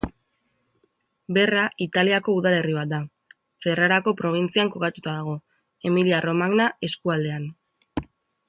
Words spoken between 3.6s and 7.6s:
Ferrarako probintzian kokatuta dago, Emilia-Romagna eskualdean.